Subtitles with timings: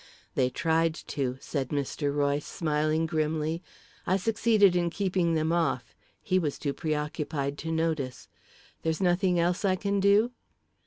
[0.33, 2.11] "They tried to," said Mr.
[2.11, 3.61] Royce, smiling grimly.
[4.07, 5.95] "I succeeded in keeping them off.
[6.23, 8.27] He was too preoccupied to notice.
[8.81, 10.31] There's nothing else I can do?"